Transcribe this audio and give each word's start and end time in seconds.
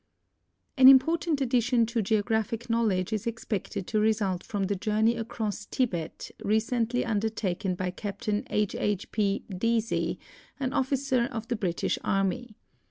An 0.77 0.87
important 0.87 1.41
addition 1.41 1.85
to 1.85 2.01
geographic 2.01 2.71
knowledge 2.71 3.13
is 3.13 3.27
expected 3.27 3.85
to 3.85 3.99
result 3.99 4.43
from 4.43 4.63
the 4.63 4.75
journey 4.75 5.15
across 5.15 5.67
Tibet 5.67 6.31
recently 6.43 7.05
undertaken 7.05 7.75
by 7.75 7.91
Captain 7.91 8.43
II. 8.51 8.67
II. 8.81 8.97
P. 9.11 9.43
Deasy, 9.55 10.17
an 10.59 10.71
otiicer 10.71 11.29
of 11.29 11.47
the 11.49 11.55
British 11.55 11.99
.Army. 12.03 12.55